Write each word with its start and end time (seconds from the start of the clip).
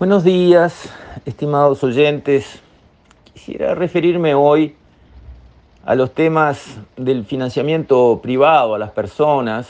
Buenos 0.00 0.24
días, 0.24 0.88
estimados 1.26 1.84
oyentes. 1.84 2.58
Quisiera 3.34 3.74
referirme 3.74 4.34
hoy 4.34 4.74
a 5.84 5.94
los 5.94 6.14
temas 6.14 6.78
del 6.96 7.26
financiamiento 7.26 8.18
privado 8.22 8.74
a 8.74 8.78
las 8.78 8.92
personas, 8.92 9.68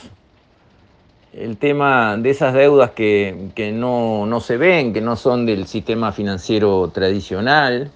el 1.33 1.57
tema 1.57 2.15
de 2.15 2.29
esas 2.29 2.53
deudas 2.53 2.91
que, 2.91 3.49
que 3.55 3.73
no, 3.73 4.25
no, 4.25 4.39
se 4.39 4.55
ven, 4.55 4.93
que 4.93 5.01
no 5.01 5.17
son 5.17 5.45
del 5.45 5.67
sistema 5.67 6.13
financiero 6.13 6.89
tradicional, 6.93 7.91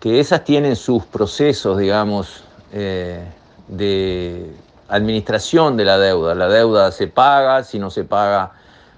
que 0.00 0.18
esas 0.18 0.42
tienen 0.42 0.74
sus 0.74 1.04
procesos, 1.04 1.78
digamos, 1.78 2.42
eh, 2.72 3.22
de 3.68 4.50
administración 4.88 5.76
de 5.76 5.84
la 5.84 5.96
deuda. 5.96 6.34
La 6.34 6.48
deuda 6.48 6.90
se 6.90 7.06
paga, 7.06 7.62
si 7.62 7.78
no 7.78 7.88
se 7.88 8.02
paga 8.02 8.50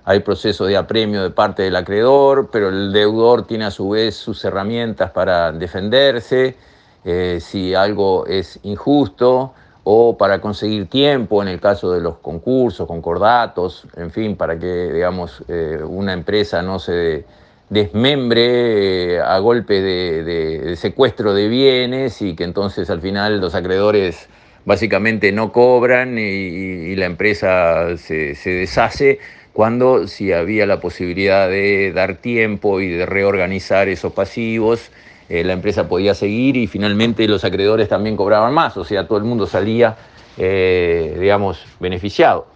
hay 0.04 0.20
procesos 0.20 0.68
de 0.68 0.76
apremio 0.76 1.22
de 1.22 1.30
parte 1.30 1.62
del 1.62 1.76
acreedor, 1.76 2.48
pero 2.50 2.68
el 2.68 2.92
deudor 2.92 3.46
tiene 3.46 3.66
a 3.66 3.70
su 3.70 3.90
vez 3.90 4.16
sus 4.16 4.44
herramientas 4.44 5.10
para 5.10 5.52
defenderse 5.52 6.56
eh, 7.04 7.38
si 7.40 7.74
algo 7.74 8.26
es 8.26 8.58
injusto 8.62 9.54
o 9.84 10.16
para 10.18 10.40
conseguir 10.40 10.88
tiempo 10.88 11.42
en 11.42 11.48
el 11.48 11.60
caso 11.60 11.92
de 11.92 12.00
los 12.00 12.18
concursos, 12.18 12.86
concordatos, 12.86 13.86
en 13.96 14.10
fin, 14.10 14.36
para 14.36 14.58
que 14.58 14.92
digamos 14.92 15.42
eh, 15.48 15.80
una 15.82 16.12
empresa 16.12 16.60
no 16.62 16.78
se 16.78 17.24
desmembre 17.70 19.14
eh, 19.14 19.20
a 19.20 19.38
golpe 19.38 19.80
de, 19.80 20.76
secuestro 20.76 21.32
de 21.32 21.48
bienes 21.48 22.20
y 22.20 22.34
que 22.34 22.44
entonces 22.44 22.90
al 22.90 23.00
final 23.00 23.40
los 23.40 23.54
acreedores 23.54 24.28
básicamente 24.66 25.32
no 25.32 25.52
cobran 25.52 26.18
y, 26.18 26.94
la 26.96 27.06
empresa 27.06 27.96
se, 27.96 28.34
se 28.34 28.50
deshace 28.50 29.20
cuando 29.52 30.06
si 30.06 30.32
había 30.32 30.66
la 30.66 30.80
posibilidad 30.80 31.48
de 31.48 31.92
dar 31.92 32.16
tiempo 32.16 32.80
y 32.80 32.88
de 32.88 33.06
reorganizar 33.06 33.88
esos 33.88 34.12
pasivos, 34.12 34.90
eh, 35.28 35.44
la 35.44 35.52
empresa 35.52 35.88
podía 35.88 36.14
seguir 36.14 36.56
y 36.56 36.66
finalmente 36.66 37.26
los 37.28 37.44
acreedores 37.44 37.88
también 37.88 38.16
cobraban 38.16 38.52
más, 38.52 38.76
o 38.76 38.84
sea, 38.84 39.06
todo 39.06 39.18
el 39.18 39.24
mundo 39.24 39.46
salía, 39.46 39.96
eh, 40.36 41.16
digamos, 41.20 41.64
beneficiado. 41.78 42.46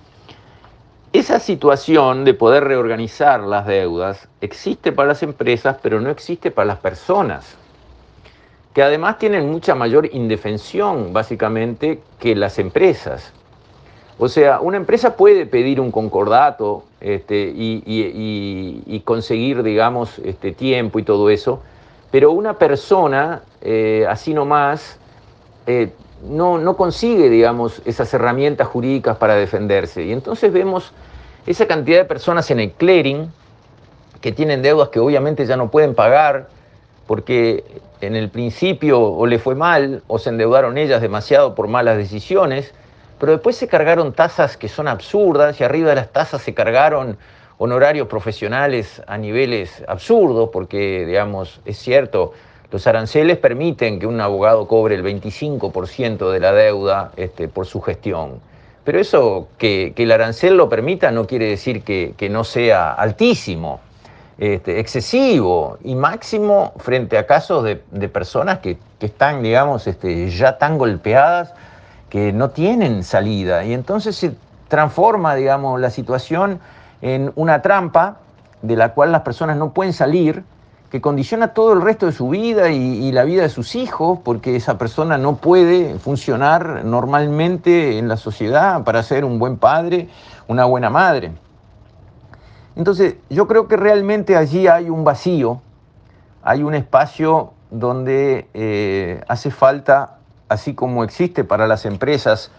Esa 1.12 1.38
situación 1.38 2.24
de 2.24 2.34
poder 2.34 2.64
reorganizar 2.64 3.40
las 3.40 3.68
deudas 3.68 4.28
existe 4.40 4.90
para 4.90 5.08
las 5.08 5.22
empresas, 5.22 5.76
pero 5.80 6.00
no 6.00 6.10
existe 6.10 6.50
para 6.50 6.66
las 6.66 6.78
personas, 6.78 7.56
que 8.74 8.82
además 8.82 9.18
tienen 9.18 9.48
mucha 9.48 9.76
mayor 9.76 10.08
indefensión, 10.12 11.12
básicamente, 11.12 12.00
que 12.18 12.34
las 12.34 12.58
empresas. 12.58 13.32
O 14.18 14.28
sea, 14.28 14.60
una 14.60 14.76
empresa 14.76 15.16
puede 15.16 15.44
pedir 15.46 15.80
un 15.80 15.90
concordato 15.90 16.84
este, 17.00 17.52
y, 17.54 19.02
conseguir, 19.04 19.62
digamos, 19.62 20.18
este, 20.20 20.52
tiempo 20.52 20.98
y 20.98 21.02
todo 21.02 21.30
eso, 21.30 21.60
pero 22.10 22.30
una 22.30 22.58
persona, 22.58 23.42
eh, 23.60 24.06
así 24.08 24.32
nomás, 24.32 24.98
eh, 25.66 25.90
no, 26.28 26.58
no 26.58 26.76
consigue, 26.76 27.28
digamos, 27.28 27.82
esas 27.84 28.14
herramientas 28.14 28.68
jurídicas 28.68 29.16
para 29.16 29.34
defenderse. 29.34 30.04
Y 30.04 30.12
entonces 30.12 30.52
vemos 30.52 30.92
esa 31.46 31.66
cantidad 31.66 31.98
de 31.98 32.04
personas 32.04 32.50
en 32.50 32.60
el 32.60 32.70
clearing 32.70 33.30
que 34.20 34.32
tienen 34.32 34.62
deudas 34.62 34.88
que 34.88 35.00
obviamente 35.00 35.44
ya 35.44 35.56
no 35.56 35.70
pueden 35.70 35.94
pagar 35.94 36.48
porque 37.06 37.64
en 38.00 38.16
el 38.16 38.30
principio 38.30 39.00
o 39.00 39.26
le 39.26 39.38
fue 39.38 39.54
mal 39.54 40.02
o 40.06 40.18
se 40.18 40.30
endeudaron 40.30 40.78
ellas 40.78 41.02
demasiado 41.02 41.54
por 41.54 41.68
malas 41.68 41.98
decisiones 41.98 42.72
pero 43.18 43.32
después 43.32 43.56
se 43.56 43.68
cargaron 43.68 44.12
tasas 44.12 44.56
que 44.56 44.68
son 44.68 44.88
absurdas 44.88 45.60
y 45.60 45.64
arriba 45.64 45.90
de 45.90 45.96
las 45.96 46.12
tasas 46.12 46.42
se 46.42 46.54
cargaron 46.54 47.16
honorarios 47.58 48.08
profesionales 48.08 49.02
a 49.06 49.16
niveles 49.16 49.84
absurdos, 49.86 50.50
porque, 50.52 51.04
digamos, 51.06 51.60
es 51.64 51.78
cierto, 51.78 52.32
los 52.70 52.86
aranceles 52.86 53.38
permiten 53.38 54.00
que 54.00 54.06
un 54.06 54.20
abogado 54.20 54.66
cobre 54.66 54.96
el 54.96 55.04
25% 55.04 56.30
de 56.30 56.40
la 56.40 56.52
deuda 56.52 57.12
este, 57.16 57.48
por 57.48 57.66
su 57.66 57.80
gestión. 57.80 58.40
Pero 58.82 59.00
eso, 59.00 59.48
que, 59.58 59.94
el 59.96 60.12
arancel 60.12 60.56
lo 60.56 60.68
permita, 60.68 61.10
no 61.10 61.26
quiere 61.26 61.46
decir 61.46 61.82
que, 61.82 62.28
no 62.28 62.44
sea 62.44 62.92
altísimo, 62.92 63.80
este, 64.36 64.80
excesivo 64.80 65.78
y 65.84 65.94
máximo 65.94 66.72
frente 66.78 67.16
a 67.16 67.26
casos 67.26 67.64
de, 67.64 68.08
personas 68.08 68.58
que, 68.58 68.76
están, 69.00 69.42
digamos, 69.42 69.86
este, 69.86 70.30
ya 70.30 70.58
tan 70.58 70.78
golpeadas 70.78 71.54
que 72.14 72.32
no 72.32 72.50
tienen 72.50 73.02
salida. 73.02 73.64
Y 73.64 73.72
entonces 73.72 74.14
se 74.14 74.36
transforma, 74.68 75.34
digamos, 75.34 75.80
la 75.80 75.90
situación 75.90 76.60
en 77.02 77.32
una 77.34 77.60
trampa 77.60 78.18
de 78.62 78.76
la 78.76 78.94
cual 78.94 79.10
las 79.10 79.22
personas 79.22 79.56
no 79.56 79.72
pueden 79.72 79.92
salir, 79.92 80.44
que 80.92 81.00
condiciona 81.00 81.54
todo 81.54 81.72
el 81.72 81.82
resto 81.82 82.06
de 82.06 82.12
su 82.12 82.28
vida 82.28 82.70
y, 82.70 83.10
la 83.10 83.24
vida 83.24 83.42
de 83.42 83.48
sus 83.48 83.74
hijos, 83.74 84.20
porque 84.22 84.54
esa 84.54 84.78
persona 84.78 85.18
no 85.18 85.38
puede 85.38 85.98
funcionar 85.98 86.84
normalmente 86.84 87.98
en 87.98 88.06
la 88.06 88.16
sociedad 88.16 88.84
para 88.84 89.02
ser 89.02 89.24
un 89.24 89.40
buen 89.40 89.56
padre, 89.56 90.08
una 90.46 90.66
buena 90.66 90.90
madre. 90.90 91.32
Entonces, 92.76 93.16
yo 93.28 93.48
creo 93.48 93.66
que 93.66 93.76
realmente 93.76 94.36
allí 94.36 94.68
hay 94.68 94.88
un 94.88 95.02
vacío, 95.02 95.60
hay 96.44 96.62
un 96.62 96.74
espacio 96.74 97.54
donde 97.72 98.48
eh, 98.54 99.20
hace 99.26 99.50
falta 99.50 100.18
así 100.48 100.74
como 100.74 101.04
existe 101.04 101.44
para 101.44 101.66
las 101.66 101.86
empresas 101.86 102.50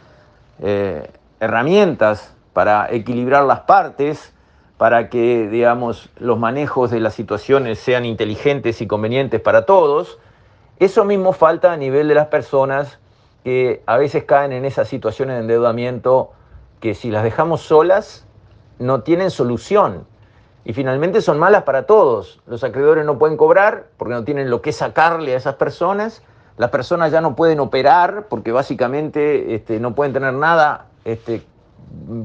eh, 0.61 1.09
herramientas 1.39 2.33
para 2.53 2.89
equilibrar 2.91 3.43
las 3.43 3.61
partes, 3.61 4.33
para 4.77 5.09
que, 5.09 5.49
digamos, 5.49 6.09
los 6.17 6.39
manejos 6.39 6.91
de 6.91 6.99
las 6.99 7.13
situaciones 7.13 7.79
sean 7.79 8.05
inteligentes 8.05 8.81
y 8.81 8.87
convenientes 8.87 9.41
para 9.41 9.65
todos, 9.65 10.19
eso 10.79 11.03
mismo 11.05 11.33
falta 11.33 11.73
a 11.73 11.77
nivel 11.77 12.07
de 12.07 12.15
las 12.15 12.27
personas 12.27 12.99
que 13.43 13.83
a 13.85 13.97
veces 13.97 14.23
caen 14.23 14.53
en 14.53 14.65
esas 14.65 14.87
situaciones 14.87 15.35
de 15.35 15.41
endeudamiento 15.41 16.31
que 16.79 16.95
si 16.95 17.11
las 17.11 17.23
dejamos 17.23 17.61
solas 17.61 18.25
no 18.79 19.01
tienen 19.01 19.31
solución 19.31 20.05
y 20.65 20.73
finalmente 20.73 21.21
son 21.21 21.39
malas 21.39 21.63
para 21.63 21.85
todos. 21.85 22.41
Los 22.47 22.63
acreedores 22.63 23.05
no 23.05 23.17
pueden 23.17 23.37
cobrar 23.37 23.87
porque 23.97 24.13
no 24.13 24.23
tienen 24.23 24.49
lo 24.49 24.61
que 24.61 24.71
sacarle 24.73 25.33
a 25.33 25.37
esas 25.37 25.55
personas 25.55 26.23
las 26.57 26.69
personas 26.69 27.11
ya 27.11 27.21
no 27.21 27.35
pueden 27.35 27.59
operar 27.59 28.27
porque 28.29 28.51
básicamente 28.51 29.55
este, 29.55 29.79
no 29.79 29.93
pueden 29.93 30.13
tener 30.13 30.33
nada 30.33 30.85
este, 31.03 31.43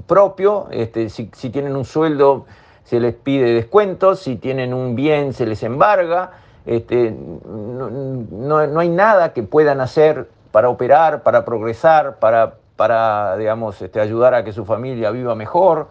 propio, 0.06 0.68
este, 0.70 1.10
si, 1.10 1.26
tienen 1.26 1.76
un 1.76 1.84
sueldo 1.84 2.46
se 2.84 3.00
les 3.00 3.14
pide 3.14 3.52
descuentos, 3.52 4.20
si 4.20 4.36
tienen 4.36 4.74
un 4.74 4.96
bien 4.96 5.32
se 5.32 5.46
les 5.46 5.62
embarga, 5.62 6.32
no, 6.66 8.78
hay 8.78 8.88
nada 8.88 9.32
que 9.32 9.42
puedan 9.42 9.80
hacer 9.80 10.28
para 10.52 10.68
operar, 10.68 11.22
para 11.22 11.44
progresar, 11.44 12.18
para, 12.18 12.54
para 12.76 13.36
digamos, 13.36 13.82
ayudar 13.94 14.34
a 14.34 14.44
que 14.44 14.52
su 14.52 14.64
familia 14.64 15.10
viva 15.10 15.34
mejor. 15.34 15.88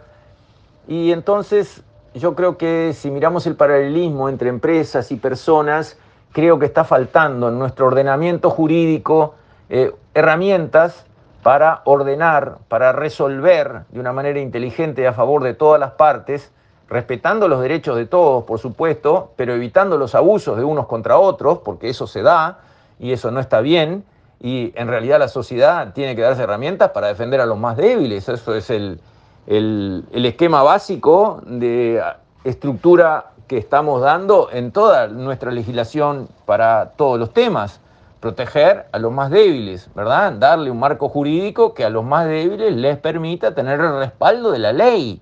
Y 0.88 1.12
entonces 1.12 1.84
yo 2.14 2.36
creo 2.36 2.58
que 2.58 2.94
si 2.94 3.12
miramos 3.12 3.48
el 3.48 3.56
paralelismo 3.56 4.30
entre 4.30 4.50
empresas 4.50 5.12
y 5.12 5.16
personas, 5.16 5.98
creo 6.32 6.60
que 6.60 6.66
está 6.66 6.84
faltando 6.84 7.50
en 7.50 7.60
nuestro 7.60 7.88
ordenamiento 7.88 8.50
jurídico 8.50 9.36
eh, 9.70 9.94
herramientas 10.14 11.06
para 11.44 11.82
ordenar, 11.86 12.58
para 12.68 12.92
resolver 12.92 13.84
de 13.90 14.00
una 14.00 14.12
manera 14.12 14.40
inteligente 14.40 15.08
a 15.08 15.14
favor 15.14 15.44
de 15.44 15.54
todas 15.54 15.80
las 15.80 15.92
partes, 15.92 16.52
respetando 16.90 17.48
los 17.48 17.62
derechos 17.62 17.96
de 17.96 18.06
todos, 18.06 18.44
por 18.44 18.60
supuesto, 18.60 19.32
pero 19.36 19.54
evitando 19.54 19.98
los 19.98 20.16
abusos 20.16 20.58
de 20.58 20.64
unos 20.64 20.88
contra 20.88 21.18
otros, 21.18 21.60
porque 21.60 21.90
eso 21.90 22.08
se 22.08 22.22
da 22.22 22.60
y 23.00 23.14
eso 23.14 23.32
no 23.32 23.40
está 23.40 23.62
bien, 23.62 24.04
y 24.42 24.74
en 24.76 24.88
realidad 24.88 25.20
la 25.20 25.28
sociedad 25.28 25.94
tiene 25.94 26.16
que 26.16 26.22
darse 26.22 26.44
herramientas 26.44 26.92
para 26.92 27.08
defender 27.08 27.42
a 27.42 27.46
los 27.46 27.58
más 27.58 27.78
débiles, 27.78 28.28
eso 28.28 28.56
es 28.56 28.70
el, 28.70 29.00
el 29.48 30.26
esquema 30.26 30.64
básico 30.64 31.42
de 31.46 32.02
estructura 32.44 33.32
que 33.50 33.58
estamos 33.58 34.02
dando 34.02 34.50
en 34.54 34.72
toda 34.72 35.08
nuestra 35.08 35.52
legislación 35.52 36.30
para 36.46 36.92
todos 36.96 37.20
los 37.20 37.34
temas. 37.34 37.82
Proteger 38.20 38.86
a 38.92 39.00
los 39.00 39.12
más 39.12 39.32
débiles, 39.32 39.90
¿verdad? 39.96 40.34
Darle 40.34 40.70
un 40.70 40.80
marco 40.80 41.10
jurídico 41.10 41.74
que 41.74 41.84
a 41.84 41.90
los 41.90 42.06
más 42.06 42.28
débiles 42.28 42.76
les 42.76 42.98
permita 42.98 43.56
tener 43.56 43.80
el 43.80 43.98
respaldo 43.98 44.52
de 44.52 44.60
la 44.60 44.72
ley. 44.72 45.22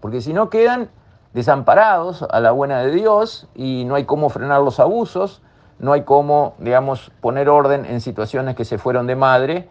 Porque 0.00 0.20
si 0.20 0.32
no 0.32 0.50
quedan 0.50 0.88
desamparados 1.32 2.22
a 2.22 2.38
la 2.40 2.52
buena 2.52 2.78
de 2.80 2.92
Dios 2.92 3.48
y 3.56 3.84
no 3.86 3.96
hay 3.96 4.04
cómo 4.04 4.28
frenar 4.28 4.62
los 4.62 4.78
abusos, 4.78 5.42
no 5.80 5.92
hay 5.92 6.02
cómo, 6.02 6.54
digamos, 6.58 7.10
poner 7.20 7.48
orden 7.48 7.86
en 7.86 8.00
situaciones 8.00 8.54
que 8.54 8.64
se 8.64 8.78
fueron 8.78 9.08
de 9.08 9.16
madre 9.16 9.68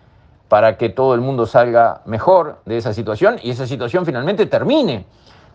para 0.49 0.77
que 0.77 0.89
todo 0.89 1.13
el 1.15 1.21
mundo 1.21 1.45
salga 1.45 2.01
mejor 2.06 2.57
de 2.65 2.77
esa 2.77 2.94
situación 2.94 3.38
y 3.41 3.51
esa 3.51 3.65
situación 3.65 4.06
finalmente 4.06 4.45
termine 4.45 5.06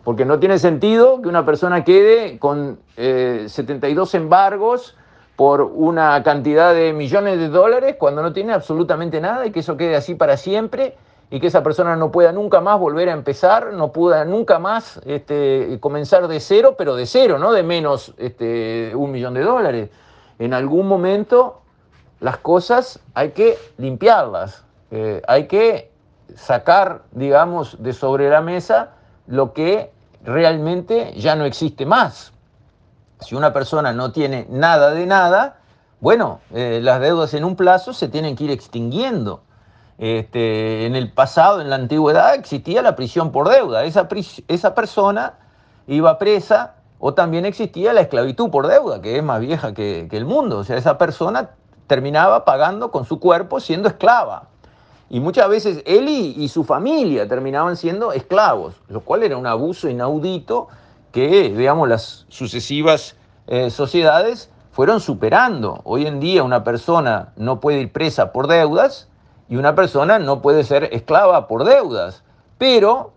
porque 0.05 0.25
no 0.25 0.39
tiene 0.39 0.59
sentido 0.59 1.21
que 1.21 1.29
una 1.29 1.45
persona 1.45 1.85
quede 1.85 2.39
con 2.39 2.79
72 2.97 4.15
eh, 4.15 4.17
embargos 4.17 4.97
por 5.37 5.63
una 5.63 6.23
cantidad 6.23 6.75
de 6.75 6.93
millones 6.93 7.39
de 7.39 7.49
dólares 7.49 7.97
cuando 7.99 8.23
no 8.23 8.33
tiene 8.33 8.53
absolutamente 8.53 9.21
nada 9.21 9.47
y 9.47 9.53
que 9.53 9.61
eso 9.61 9.77
quede 9.77 9.95
así 9.95 10.15
para 10.15 10.37
siempre 10.37 10.97
y 11.31 11.41
que 11.41 11.49
esa 11.49 11.63
persona 11.63 11.95
no 11.95 12.11
pueda 12.11 12.33
nunca 12.33 12.61
más 12.61 12.79
volver 12.81 13.09
a 13.09 13.13
empezar, 13.13 13.73
no 13.73 13.93
pueda 13.93 14.25
nunca 14.25 14.59
más 14.59 15.01
este, 15.05 15.79
comenzar 15.81 16.27
de 16.27 16.41
cero, 16.41 16.75
pero 16.77 16.97
de 16.97 17.07
cero, 17.07 17.39
no 17.39 17.53
de 17.53 17.63
menos 17.63 18.15
este, 18.17 18.93
un 18.95 19.13
millón 19.13 19.35
de 19.35 19.43
dólares. 19.43 19.91
En 20.39 20.55
algún 20.55 20.89
momento 20.89 21.61
las 22.21 22.39
cosas 22.39 22.99
hay 23.15 23.31
que 23.31 23.59
limpiarlas, 23.77 24.65
eh, 24.91 25.23
hay 25.29 25.47
que 25.47 25.93
sacar, 26.35 27.03
digamos, 27.13 27.83
de 27.83 27.93
sobre 27.93 28.29
la 28.31 28.41
mesa 28.41 28.95
lo 29.29 29.53
que 29.53 29.93
realmente 30.25 31.13
ya 31.17 31.37
no 31.37 31.45
existe 31.45 31.87
más. 31.87 32.33
Si 33.21 33.35
una 33.35 33.53
persona 33.53 33.93
no 33.93 34.11
tiene 34.11 34.47
nada 34.49 34.91
de 34.91 35.07
nada, 35.07 35.59
bueno, 36.01 36.41
eh, 36.55 36.81
las 36.83 37.01
deudas 37.01 37.35
en 37.35 37.45
un 37.45 37.55
plazo 37.55 37.93
se 37.93 38.09
tienen 38.09 38.37
que 38.37 38.45
ir 38.45 38.51
extinguiendo. 38.51 39.43
Este, 39.99 40.87
en 40.87 40.95
el 40.95 41.13
pasado, 41.13 41.61
en 41.61 41.71
la 41.71 41.77
antigüedad, 41.77 42.35
existía 42.35 42.83
la 42.83 42.97
prisión 42.97 43.33
por 43.33 43.49
deuda. 43.49 43.85
Esa, 43.85 44.09
esa 44.47 44.75
persona 44.75 45.35
iba 45.87 46.19
presa 46.19 46.77
o 47.01 47.15
también 47.15 47.45
existía 47.45 47.93
la 47.93 48.03
esclavitud 48.03 48.51
por 48.51 48.67
deuda, 48.69 49.03
que 49.03 49.19
es 49.19 49.23
más 49.23 49.41
vieja 49.41 49.75
que, 49.75 50.07
que 50.09 50.17
el 50.17 50.25
mundo. 50.25 50.59
O 50.59 50.65
sea, 50.65 50.77
esa 50.77 50.97
persona 50.99 51.51
terminaba 51.87 52.45
pagando 52.45 52.91
con 52.91 53.05
su 53.05 53.19
cuerpo 53.19 53.61
siendo 53.61 53.89
esclava. 53.89 54.48
Y 55.11 55.21
muchas 55.21 55.49
veces 55.49 55.83
él 55.87 56.09
y, 56.09 56.49
su 56.49 56.65
familia 56.65 57.27
terminaban 57.27 57.77
siendo 57.77 58.13
esclavos, 58.13 58.75
lo 58.89 59.01
cual 59.01 59.23
era 59.23 59.37
un 59.37 59.47
abuso 59.47 59.89
inaudito 59.89 60.69
que, 61.13 61.51
digamos, 61.51 61.89
las 61.89 62.27
sucesivas 62.29 63.17
eh, 63.47 63.71
sociedades 63.71 64.51
fueron 64.71 65.01
superando. 65.01 65.81
Hoy 65.85 66.07
en 66.07 66.21
día 66.21 66.43
una 66.43 66.63
persona 66.63 67.33
no 67.37 67.59
puede 67.59 67.81
ir 67.81 67.93
presa 67.93 68.33
por 68.33 68.49
deudas 68.49 69.09
y 69.49 69.57
una 69.57 69.75
persona 69.75 70.19
no 70.19 70.43
puede 70.43 70.63
ser 70.63 70.91
esclava 70.93 71.49
por 71.49 71.65
deudas. 71.65 72.23
Pero 72.59 73.13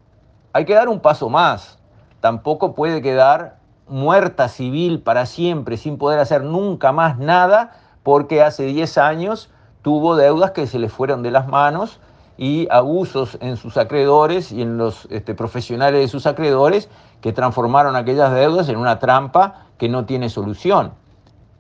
hay 0.54 0.64
que 0.64 0.74
dar 0.74 0.88
un 0.88 1.02
paso 1.02 1.28
más. 1.30 1.78
Tampoco 2.22 2.74
puede 2.74 3.02
quedar 3.02 3.58
muerta 3.88 4.48
civil 4.48 5.02
para 5.02 5.26
siempre 5.26 5.76
sin 5.76 5.98
poder 5.98 6.20
hacer 6.20 6.44
nunca 6.44 6.94
más 6.94 7.18
nada 7.18 7.78
porque 8.04 8.42
hace 8.42 8.64
10 8.64 8.98
años 8.98 9.50
tuvo 9.81 10.16
deudas 10.16 10.51
que 10.51 10.68
se 10.68 10.80
le 10.80 10.89
fueron 10.89 11.24
de 11.24 11.31
las 11.31 11.48
manos 11.48 12.00
y 12.38 12.68
abusos 12.72 13.38
en 13.42 13.57
sus 13.57 13.78
acreedores 13.78 14.51
y 14.51 14.62
en 14.62 14.78
los 14.78 15.07
este, 15.12 15.36
profesionales 15.36 16.01
de 16.01 16.07
sus 16.07 16.25
acreedores 16.25 16.89
que 17.22 17.33
transformaron 17.33 17.95
aquellas 17.95 18.33
deudas 18.33 18.68
en 18.69 18.78
una 18.78 19.00
trampa 19.00 19.66
que 19.78 19.89
no 19.89 20.06
tiene 20.06 20.30
solución. 20.30 20.94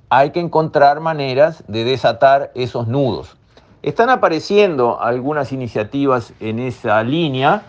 Hay 0.09 0.31
que 0.31 0.39
encontrar 0.39 0.99
maneras 0.99 1.63
de 1.67 1.83
desatar 1.83 2.51
esos 2.55 2.87
nudos. 2.87 3.37
Están 3.83 4.09
apareciendo 4.09 5.01
algunas 5.01 5.51
iniciativas 5.51 6.33
en 6.39 6.59
esa 6.59 7.01
línea. 7.03 7.63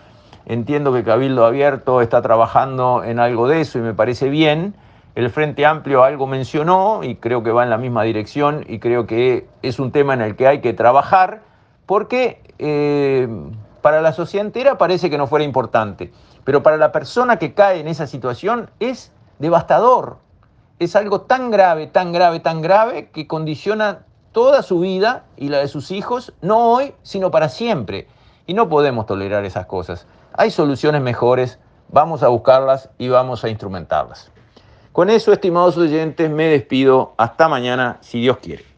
Entiendo 0.45 0.93
que 0.93 1.03
Cabildo 1.03 1.45
Abierto 1.45 2.01
está 2.01 2.21
trabajando 2.21 3.03
en 3.03 3.19
algo 3.19 3.47
de 3.47 3.61
eso 3.61 3.79
y 3.79 3.81
me 3.81 3.93
parece 3.93 4.29
bien. 4.29 4.75
El 5.15 5.29
Frente 5.29 5.63
Amplio 5.65 6.03
algo 6.03 6.25
mencionó 6.25 7.03
y 7.03 7.17
creo 7.17 7.43
que 7.43 7.51
va 7.51 7.63
en 7.63 7.69
la 7.69 7.77
misma 7.77 8.01
dirección 8.01 8.65
y 8.67 8.79
creo 8.79 9.05
que 9.05 9.47
es 9.61 9.77
un 9.77 9.91
tema 9.91 10.15
en 10.15 10.21
el 10.21 10.35
que 10.35 10.47
hay 10.47 10.59
que 10.59 10.73
trabajar 10.73 11.41
porque 11.85 12.41
eh, 12.57 13.27
para 13.83 14.01
la 14.01 14.13
sociedad 14.13 14.45
entera 14.45 14.79
parece 14.79 15.11
que 15.11 15.19
no 15.19 15.27
fuera 15.27 15.45
importante, 15.45 16.11
pero 16.43 16.63
para 16.63 16.77
la 16.77 16.91
persona 16.91 17.37
que 17.37 17.53
cae 17.53 17.79
en 17.79 17.87
esa 17.87 18.07
situación 18.07 18.71
es 18.79 19.11
devastador. 19.37 20.17
Es 20.79 20.95
algo 20.95 21.21
tan 21.21 21.51
grave, 21.51 21.85
tan 21.85 22.11
grave, 22.11 22.39
tan 22.39 22.63
grave 22.63 23.09
que 23.11 23.27
condiciona 23.27 24.05
toda 24.31 24.63
su 24.63 24.79
vida 24.79 25.25
y 25.37 25.49
la 25.49 25.59
de 25.59 25.67
sus 25.67 25.91
hijos, 25.91 26.33
no 26.41 26.71
hoy, 26.71 26.95
sino 27.03 27.29
para 27.29 27.49
siempre. 27.49 28.07
Y 28.47 28.55
no 28.55 28.67
podemos 28.67 29.05
tolerar 29.05 29.45
esas 29.45 29.67
cosas. 29.67 30.07
Hay 30.33 30.49
soluciones 30.49 31.03
mejores, 31.03 31.59
vamos 31.89 32.23
a 32.23 32.29
buscarlas 32.29 32.89
y 32.97 33.09
vamos 33.09 33.43
a 33.43 33.49
instrumentarlas. 33.49 34.32
Con 34.93 35.09
eso, 35.09 35.33
estimados 35.33 35.75
oyentes, 35.75 36.29
me 36.29 36.45
despido. 36.45 37.15
Hasta 37.17 37.49
mañana, 37.49 37.97
si 38.01 38.21
Dios 38.21 38.37
quiere. 38.37 38.72